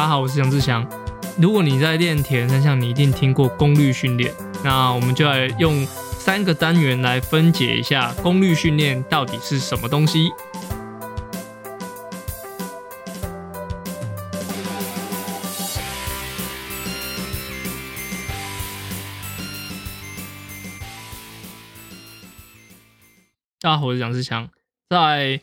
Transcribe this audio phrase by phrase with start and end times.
[0.00, 0.88] 大家好，我是杨志祥。
[1.36, 4.32] 如果你在练铁人三项，你一定听过功率训练。
[4.64, 10.30] 那我们就来用三个单元来分解一下功率训练到底是什么东西。
[23.60, 24.48] 大家好，我是杨志强。
[24.88, 25.42] 在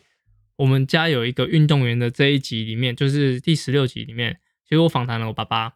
[0.56, 5.74] 我们家有一个运动员的这一集里面，就是第十六集里面，其实我访谈了我爸爸。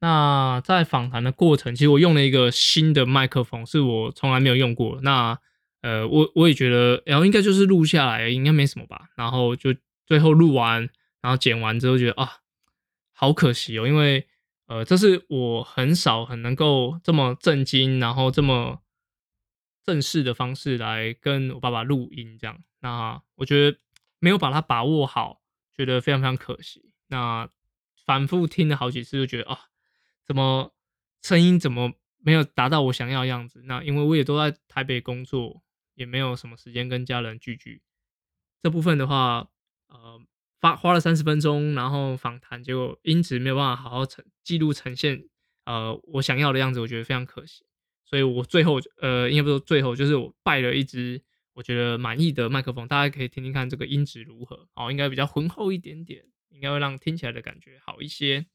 [0.00, 4.98] 那在访谈的过程，其实我用了一个新的麦克风，是我从来没有用过。
[5.02, 5.38] 那
[5.82, 9.10] 呃，我我也觉得，然后应该就是录下来，应该没什么吧。
[9.14, 9.74] 然后就
[10.06, 10.88] 最后录完，
[11.20, 12.38] 然后剪完之后，觉得啊，
[13.12, 14.26] 好可惜哦，因为
[14.66, 18.80] 呃，这是我很少很能够这么震惊，然后这么
[19.84, 22.58] 正式的方式来跟我爸爸录音这样。
[22.80, 23.78] 那我觉得。
[24.22, 25.40] 没有把它把握好，
[25.74, 26.92] 觉得非常非常可惜。
[27.06, 27.48] 那
[28.10, 29.56] 反复听了好几次，就觉得啊，
[30.26, 30.74] 怎么
[31.22, 33.62] 声音怎么没有达到我想要的样子？
[33.66, 35.62] 那因为我也都在台北工作，
[35.94, 37.82] 也没有什么时间跟家人聚聚。
[38.60, 39.46] 这部分的话，
[39.86, 40.20] 呃，
[40.60, 45.28] 发花了三十分钟，然后访谈，结果音质没有办法好好呈记录呈现，
[45.66, 47.64] 呃，我想要的样子，我觉得非常可惜。
[48.04, 51.22] 所以我最后，呃，应该不说最后，就是我拜了一支。
[51.52, 54.68] 我觉得满意的麦克风，大家可以听听看这个音质如何。
[54.74, 58.46] 哦，应该比较浑厚一点点，应该会让听起来的感觉好一些。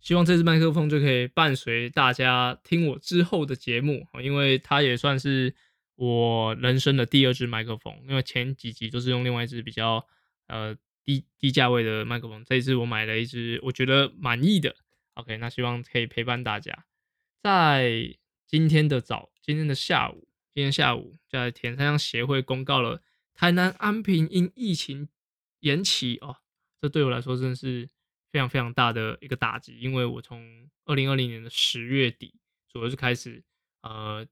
[0.00, 5.54] 希望这支麦克风就可以伴随大家听我之后的节目，因为它也算是
[5.96, 7.92] 我人生的第二支麦克风。
[8.08, 10.06] 因为前几集都是用另外一支比较
[10.46, 14.76] 呃低低价位的麦克风，这一次我买了一支我觉得满意的。
[15.14, 16.84] OK，那希望可以陪伴大家。
[17.42, 20.28] 在今天的早，今天的下午。
[20.54, 25.08] 今天下午，在田山乡协会公告了台南安平因疫情
[25.60, 26.38] 延期哦，
[26.80, 27.88] 这对我来说真的是
[28.30, 32.34] 非常非常大的一个打击，因为我从二零二零年的十月底
[32.68, 33.42] 左右就开始
[33.82, 34.26] 呃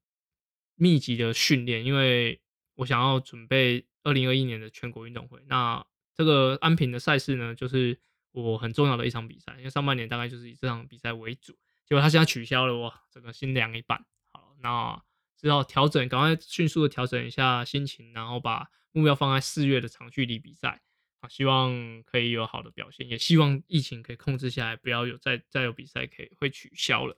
[0.75, 2.41] 密集的训练，因为
[2.75, 5.43] 我想要准备二零二一年的全国运动会。
[5.47, 5.84] 那
[6.15, 7.98] 这个安平的赛事呢，就是
[8.32, 11.53] 我很重要的一场比赛，因为上半年大概就是以这场比赛为主，
[11.84, 14.04] 结果他现在取消了，哇，整个心凉一半。
[14.32, 15.03] 好，那。
[15.38, 20.81] 只好调整，赶快迅速的调整一下心情，然后把目标放在四月的长距离比赛
[21.21, 27.16] 啊，希望可以有好的表现，也希望疫情可以控制下来，不要有再再有比赛可以会取消了。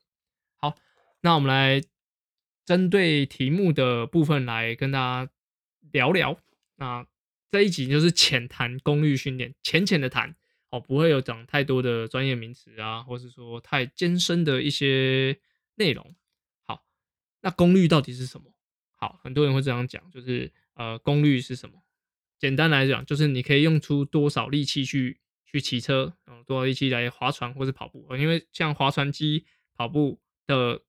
[0.57, 0.77] 好，
[1.21, 1.83] 那我们来
[2.65, 5.33] 针对题目的部分来跟大家
[5.93, 6.39] 聊聊。
[6.77, 7.07] 那
[7.51, 10.37] 这一集就是浅谈功率训练，浅浅的谈
[10.71, 15.41] 哦，不会有讲太多的专业名词啊，或是说太艰深的一些
[15.77, 16.15] 内容。
[16.67, 16.85] 好
[17.41, 18.53] 那功率到底是什么？
[18.95, 21.83] 好，很多人会这样讲，就是呃，功率是什么？
[22.39, 28.07] 简单来讲，就是你可以用出多少力气去去骑车，嗯，多少力气来划船或者跑步。
[28.17, 29.45] 因为像划船机、
[29.75, 30.83] 跑步的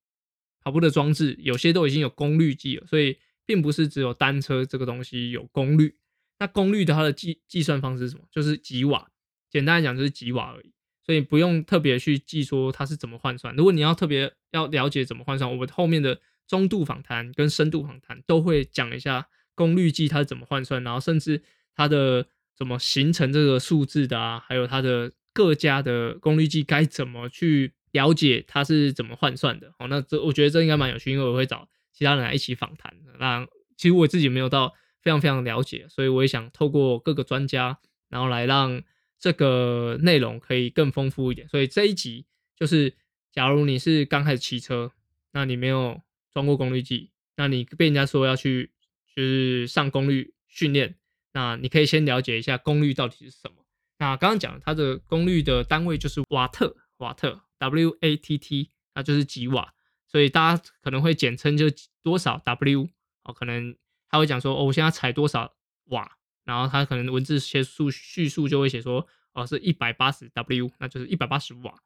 [0.62, 5.98] 跑步的装置，有些都已经有功率计了，所以并不是只有单车这个东西有功率。
[6.40, 8.24] 那功率的它的计计算方式是什么？
[8.32, 9.09] 就是几瓦。
[9.50, 10.74] 简单来讲，就是几瓦而已。
[11.06, 13.56] 所以不用特别去记说它是怎么换算。
[13.56, 16.20] 如果你要特别要了解怎么换算，我们后面的。
[16.50, 19.28] 中度访谈跟深度访谈都会讲一下
[19.59, 21.42] 功率计它是怎么换算，然后甚至
[21.75, 22.25] 它的
[22.56, 29.74] 怎么形成这个数字的啊，还有它的各家的功率计该怎么去了解它是怎么换算的。
[29.78, 32.94] 哦，那这我觉得这应该蛮有趣，因为我会找其他人来一起访谈。
[33.20, 37.78] 那其实我自己没有到非常非常了解，所以我也想透过各个专家，
[38.08, 38.81] 然后来让
[39.20, 41.46] 这个内容可以更丰富一点。
[41.50, 42.94] 所以这一集就是，
[43.34, 44.94] 假如你是刚开始骑车，
[45.34, 46.02] 那你没有。
[46.31, 48.72] 装过功率计，那你被人家说要去
[49.19, 50.96] 就是上功率训练，
[51.34, 53.66] 那你可以先了解一下功率到底是什么。
[53.97, 59.74] 那刚刚讲它的功率的单位就是瓦特，瓦特 W A T T，那就是几瓦，
[60.08, 61.66] 所以大家可能会简称就
[62.02, 62.88] 多少 W
[63.24, 63.75] 哦，可能
[64.08, 65.53] 他会讲说哦，我现在踩多少
[65.88, 66.09] 瓦，
[66.46, 71.78] 然后他可能文字写述叙述就会写说哦是一百八十 W，那就是一百八十瓦。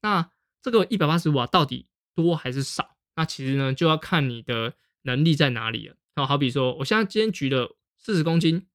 [0.00, 0.30] 那
[0.62, 2.96] 这个一百八十瓦到底多还是少？
[3.14, 4.72] 那其实呢，就要看你的
[5.02, 5.96] 能力在哪里了。
[6.18, 8.66] 那好比说，我现在今天举了四十公斤，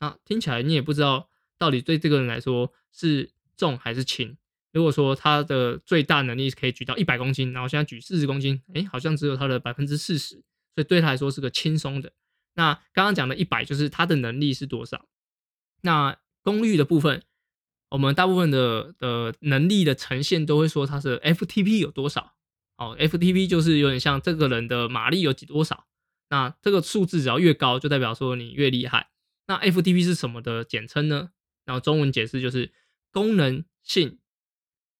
[0.00, 4.36] 那听起来你也不知道到底对这个人来说是重还是轻。
[4.72, 10.42] 如果说他的最大能力可以举到一百公斤，然后现在举四十公斤，哎，好像只有他的百分之四十，
[10.74, 12.12] 所以对他来说是个轻松的。
[12.54, 15.06] 那刚刚讲的一百就是他的能力是多少？
[15.82, 17.22] 那功率的部分，
[17.90, 22.34] 我们大部分的的能力的呈现都会说它是 FTP 有多少。
[22.76, 25.86] 哦，FTP 就是有点像这个人的马力有几多少，
[26.30, 29.10] 那这个数字只要越高，就代表说你越厉害。
[29.46, 31.30] 那 FTP 是什么的简称呢？
[31.64, 32.72] 然后中文解释就是
[33.10, 34.18] 功能性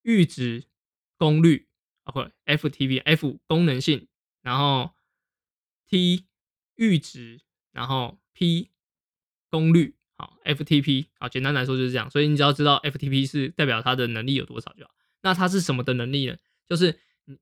[0.02, 0.64] 阈值
[1.16, 1.68] 功率
[2.04, 4.08] ，OK FTP F 功能性，
[4.42, 4.94] 然后
[5.86, 6.26] T
[6.76, 7.40] 阈值，
[7.72, 8.70] 然后 P
[9.50, 14.90] 功率，好 FTP 好，简单来说就是这样，所以你只要知道 FTP 是代表它的能力有多少就好。
[15.22, 16.36] 那它是什么的能力呢？
[16.66, 16.98] 就是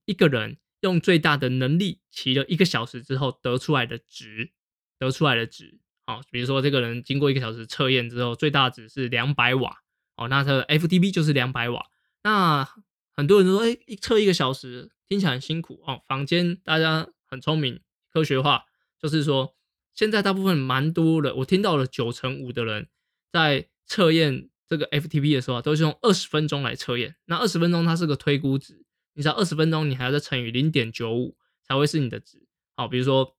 [0.07, 0.57] 一个人
[0.87, 4.53] 用最大的能力骑了一个小时之后得出来的值，
[4.99, 5.81] 得出来的值。
[6.07, 9.79] 好，比如说这个人经过一个小时测验之后，最大值是两百瓦，
[10.15, 11.87] 哦，那他的 FTP 就是两百瓦。
[12.23, 12.69] 那
[13.17, 16.01] 很多人说，哎，一测一个小时听起来很辛苦哦。
[16.07, 17.81] 坊间大家很聪明，
[18.13, 18.67] 科学化，
[19.03, 19.57] 就是说
[19.95, 22.89] 现在大部分蛮多的，我听到了九成五的人
[23.33, 27.17] 在测验这个 FTP 的时候，都是用二十分钟来测验。
[27.25, 28.86] 那二十分钟它是个推估值，
[29.17, 32.47] 你知道二十分钟你还要再乘以零点九五才会是你的值。
[32.77, 33.35] 好，比如说。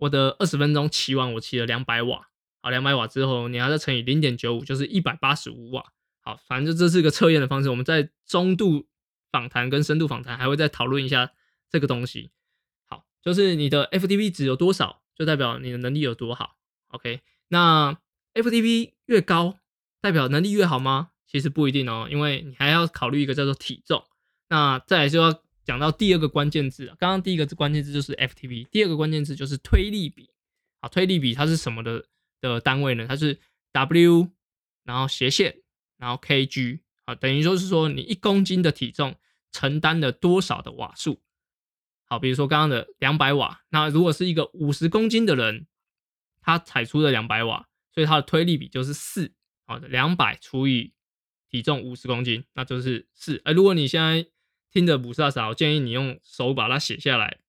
[0.00, 2.28] 我的二十分钟骑完，我骑了两百瓦，
[2.62, 5.92] 好，两百瓦之后，你还要再乘以零点九五，就是一百八十五瓦。
[6.20, 7.68] 好，反正这是一个测验的方式。
[7.68, 8.86] 我们在中度
[9.32, 11.32] 访谈跟深度访谈还会再讨论一下
[11.68, 12.30] 这个东西。
[12.86, 16.56] 好，就是你的 FTP 值有多少，就代表你的能力有多好。
[16.90, 17.98] OK，那
[18.34, 19.58] FTP 越高，
[20.00, 21.10] 代表能力越好吗？
[21.26, 24.04] 其实不一定哦，因为你还要考虑一个叫做体重。
[24.48, 25.42] 那再来就要。
[25.64, 30.30] 讲到第二个关键字，刚刚第一个关键字就是 FTP，第二个关键字就是推力比。
[30.80, 32.06] 啊，推力比它是什么的
[32.40, 33.04] 的单位呢？
[33.06, 33.38] 它是
[33.72, 34.30] W，
[34.84, 35.60] 然后斜线，
[35.98, 39.14] 然后 kg，啊，等于就是说你一公斤的体重
[39.52, 41.20] 承担了多少的瓦数。
[42.06, 45.66] 好，比如说刚刚的两百瓦，那如果是一个五十公斤的人，
[46.40, 49.34] 他踩出了两百瓦，所以他的推力比就是四。
[49.66, 50.94] 好的，两百除以
[51.50, 53.42] 体重五十公斤，那就是四。
[53.44, 54.26] 哎，如果你现在
[54.78, 57.40] 听的不是少，我建议你用手把它写下来。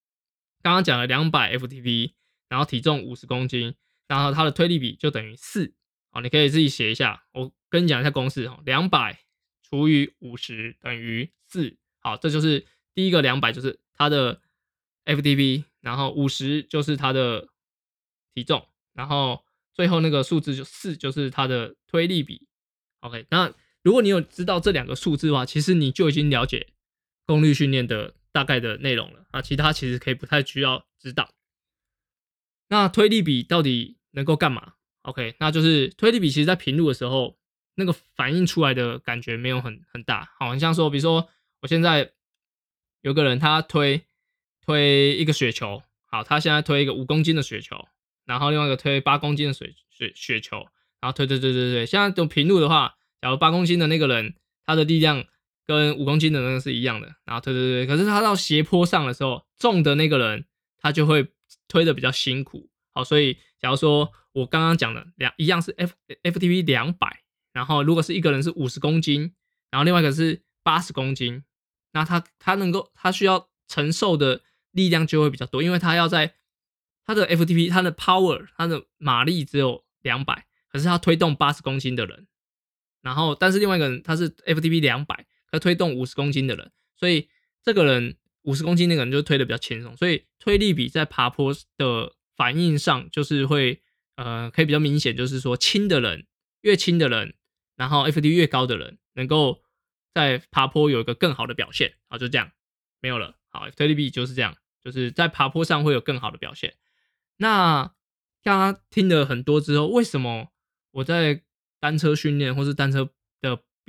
[0.63, 2.13] 刚刚讲了两百 FTP，
[2.47, 3.75] 然后体重五十公斤，
[4.07, 5.71] 然后它的推力比就等于四。
[6.09, 7.25] 好，你可以自己写一下。
[7.33, 9.19] 我跟你讲一下公式哦，两百
[9.61, 11.77] 除以五十等于四。
[11.99, 12.65] 好，这就是
[12.95, 14.41] 第一个两百就是它的
[15.05, 17.47] FTP，然后五十就是它的
[18.33, 22.47] 体重，然后最后那个数字就四就是它的推力比。
[23.01, 23.53] OK，那
[23.83, 26.69] 如果你有知道这两个数字的话，其实你就已经了解。
[27.29, 31.29] 功率训练的大概的内容了啊，其他其实可以不太需要知道。
[32.69, 34.73] 那推力比到底能够干嘛
[35.03, 37.37] ？OK，那就是推力比，其实在平路的时候，
[37.75, 40.33] 那个反映出来的感觉没有很很大。
[40.39, 41.29] 好，你像说，比如说
[41.61, 42.13] 我现在
[43.01, 44.01] 有个人他推
[44.65, 47.87] 推一个雪球，好，他现在推一个五公斤的雪球，
[48.25, 50.65] 然后另外一个推八公斤的水雪雪球，
[50.99, 54.33] 然后推推推推推，现在都平路的话，假如八公斤的那个人
[54.65, 55.27] 他的力量。
[55.69, 60.47] 跟五公斤的那个是一样的，然后推推推，可是他到斜坡上的时候，重的那个人
[60.79, 61.27] 他就会
[61.67, 62.71] 推的比较辛苦。
[62.91, 65.93] 好，所以假如说我刚刚讲的两一样是 F
[66.23, 67.21] FTP 两百，
[67.53, 69.35] 然后如果是一个人是五十公斤，
[69.69, 71.43] 然后另外一个是八十公斤，
[71.93, 76.33] 那他他能够他需要承受的力量就会比较多，因为他要在
[77.05, 82.25] 他的 FTP 他的 power 他的马力只有两百，可是他推动八十公斤的人，
[83.03, 85.18] 然后但是另外一个人他是 FTP 两百。
[85.51, 87.29] 要推动五十公斤的人，所以
[87.63, 93.81] 这个人五十公斤那个人就推的比较轻松，所以推力比在爬坡的反应上就是会
[94.15, 96.25] 呃可以比较明显，就是说轻的人
[96.61, 97.35] 越轻的人，
[97.75, 99.63] 然后 FD 越高的人，能够
[100.13, 102.51] 在爬坡有一个更好的表现啊，就这样
[103.01, 103.37] 没有了。
[103.49, 106.75] 好，推力比就是这样，就是在爬坡上会有更好的表现。
[107.37, 107.93] 那
[108.43, 110.49] 大家听了很多之后，为什么
[110.91, 111.43] 我在
[111.79, 113.09] 单车训练或是单车？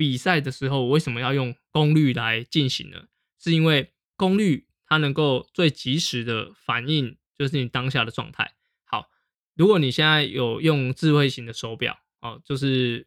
[0.01, 3.03] 比赛的时候，为什么要用功率来进行呢？
[3.39, 8.55] 是因为功率它能够最及时的反映，就是你当下的状态。
[8.83, 9.11] 好，
[9.53, 13.05] 如果你现在有用智慧型的手表，哦，就是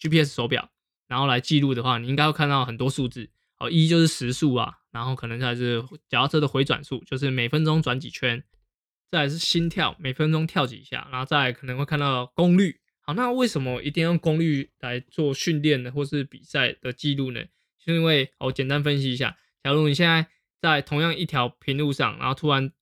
[0.00, 0.72] GPS 手表，
[1.06, 3.30] 然后来记录的话，你应该会看到很多数字。
[3.58, 8.42] 哦，一就是时速啊，然后可能还是脚踏车的回转数，就是每分钟转几圈，
[9.12, 12.80] 再来是心跳，每分钟跳几下，然后再可能会看到功率。
[13.08, 17.40] 好，那为什么一定用功率来做训练呢，或是比赛的记录呢？
[17.78, 20.26] 是因为我简单分析一下，假如你现在
[20.60, 22.72] 在同样一条平路上，然后突然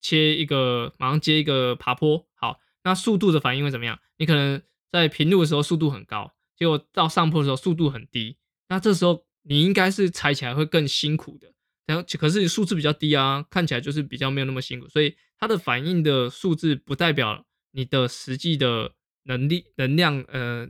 [0.00, 3.98] 切一个，马上接一个爬坡，好，那速度的反应会怎么样？
[4.16, 4.62] 你可能
[4.92, 8.36] 在平路的时候速度很高，结果到上坡的时候速度很低，
[8.68, 11.52] 那这时候你应该是踩起来会更辛苦的，
[11.84, 18.92] 然后可是你数字比较低啊，看起来就是比较没有那么辛苦，所以它的反应的数字不代表你的实际的。
[19.24, 20.66] 能力能量呃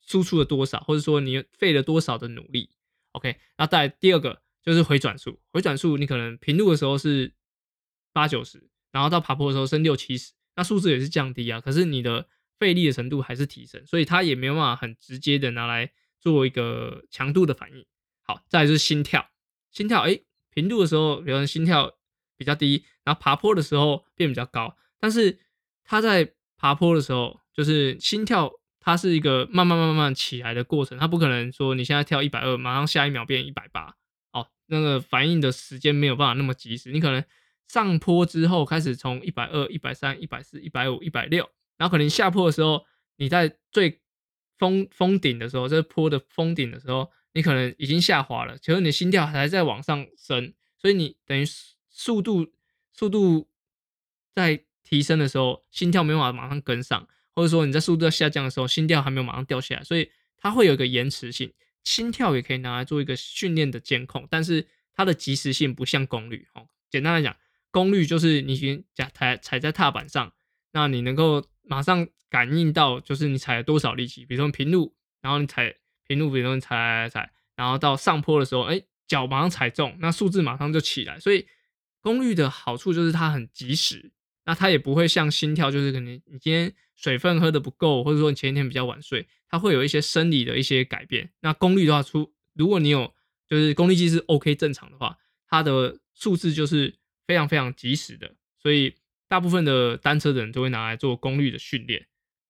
[0.00, 2.70] 输出了多少，或者说你费了多少的努力
[3.12, 7.32] ？OK，那再第二个就是回转数，回转数你可能平路的时候是
[8.12, 12.26] 八九十，然后到爬坡的时候升六七十，那数字也是降低啊，可是你的
[12.58, 17.86] 费力的程度还是提升，所以它也没有办法很直接的拿来做一个强度的反应。
[18.22, 19.30] 好，再来就是心跳，
[19.70, 21.96] 心跳，哎，平度的时候，有人心跳
[22.36, 24.76] 比较低，然后爬坡的时候变比较高。
[24.98, 25.38] 但是
[25.84, 33.96] 他在爬坡的时候，就是心跳，它是一个慢慢慢慢起来的过程，它不可能说你现在跳一百二，马上下一秒变一百八，
[34.30, 36.92] 哦，那个反应的时间没有办法那么及时。
[36.92, 37.24] 你可能
[37.66, 42.86] 上坡之后开始从一百二、一百三、一百四、一百五、一百六，然后可能下坡的时候，
[43.16, 44.00] 你在最
[44.56, 47.10] 峰峰顶的时候，这坡的峰顶的时候。
[47.34, 51.44] 你可能已经下滑了，其实你的心跳还在往上升，所以你等于
[51.88, 52.52] 速度
[52.92, 53.48] 速度
[54.34, 57.06] 在提升的时候，心跳没办法马上跟上，
[57.38, 61.52] 或者说你在速度在下降的时候，心跳还没有马上掉下来，所以它会有一个延迟性。
[61.84, 66.48] 心跳也可以拿来做一个训练的监控，但是它的及时性不像功率。
[66.54, 67.36] 哦，简单来讲，
[67.70, 70.32] 功率就是你先踩踩踩在踏板上，
[70.72, 75.76] 那你能够马上感应到，就是你踩了多少力气，比如说平路，然后你踩。
[76.08, 81.20] 平路比如踩踩踩，然后到上坡的时候，哎，脚马上踩中，那数字马上就起来。
[81.20, 81.46] 所以
[82.00, 84.10] 功率的好处就是它很及时，
[84.48, 91.28] 那它也不会像心跳，就是可能你今天水分喝的不够，或者说你前一天比较晚睡，它会有一些生理的一些改变。
[91.40, 93.12] 那功率的话，出如果你有
[93.46, 96.94] 就是功率计是 OK 正常的话，它的数字就是
[97.26, 98.32] 非常非常及时的。
[98.58, 98.94] 所以
[99.28, 102.06] 大部分的单车的人都会拿来做功率的训练。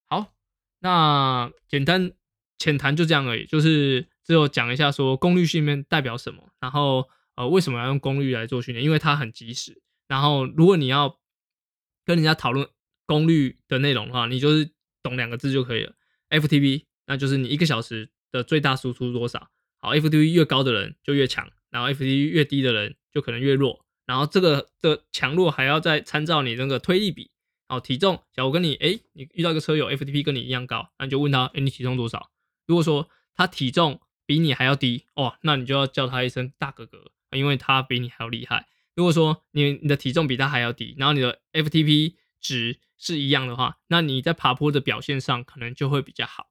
[0.07, 0.33] 好，
[0.78, 2.12] 那简单。
[2.61, 9.81] 浅谈就这样而已，就是只有讲一下说功率训练代表什么，然后呃为什么要用功率来做训练，因为它很及时。
[10.09, 11.21] 然后如果你要
[12.09, 12.67] 跟人家讨论
[13.05, 14.71] 功率的内容的话，你就是
[15.03, 15.93] 懂两个字就可以了
[16.31, 19.50] ，FTP，那就是你一个小时的最大输出多少。
[19.77, 23.85] 好，FTP 越高的人就越强，然后 FTP 越低的人就可能越弱。
[24.07, 27.31] 然后这个的强弱还要再参照你那个推力比。
[27.69, 32.31] 好，体重，假如跟你哎，你遇到一个车友 FTP 跟你一样高，那你就问他，哎，你体重多少？
[32.67, 38.67] 如果说他体重比你还要低哦，那你就要叫他一声大哥哥，因为他比你还要厉害。
[38.99, 46.49] 如果说你你的体重比他还要低，然后你的 FTP 值是一样的话，那你在爬坡的表现上可能就会比较好。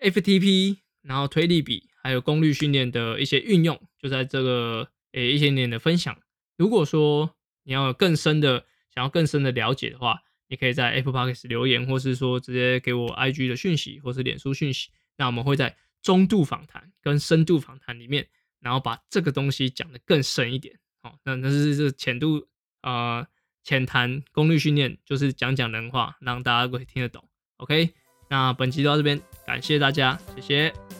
[0.00, 6.20] OK，FTP，然后推力比还有功率训练的一些运用，就在这个诶一些点的分享。
[6.56, 14.90] 如果说你要有更深的想要更深的了解的话，你可以在 Apple Podcast 留言，或是说直接给我 IG 的讯息，或是脸书讯息。
[15.18, 18.28] 那我们会在中度访谈跟深度访谈里面，
[18.60, 20.78] 然后把这个东西讲得更深一点。
[21.02, 22.46] 好，那那是这浅度
[22.82, 23.26] 呃
[23.64, 27.28] 浅谈功率训练，就是讲讲人话，让大家可以听得懂。
[27.58, 27.94] OK，
[28.28, 30.97] 那本期就到这边，感谢大家，谢谢。